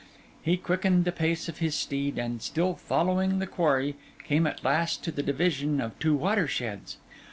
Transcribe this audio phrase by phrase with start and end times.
[0.41, 5.03] He quickened the pace of his steed, and still following the quarry, came at last
[5.03, 6.97] to the division of two watersheds.